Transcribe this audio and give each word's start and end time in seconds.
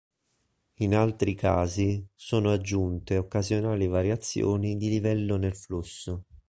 In 0.77 0.95
altri 0.95 1.35
casi 1.35 2.03
sono 2.15 2.49
aggiunte 2.51 3.17
occasionali 3.19 3.85
variazioni 3.87 4.75
di 4.75 4.89
livello 4.89 5.37
nel 5.37 5.55
flusso. 5.55 6.23